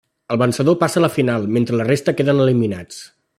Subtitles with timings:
[0.35, 2.99] El vencedor passa a la final, mentre la resta queden eliminats.